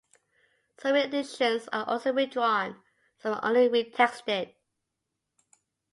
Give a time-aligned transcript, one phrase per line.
[0.79, 2.81] Some re-editions are also redrawn,
[3.19, 4.55] some are only retexted.